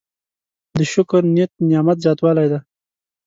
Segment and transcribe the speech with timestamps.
[0.77, 2.59] د شکر نیت د نعمت زیاتوالی دی.